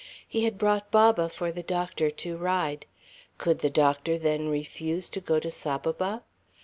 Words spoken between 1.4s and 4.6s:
the doctor to ride. Could the doctor then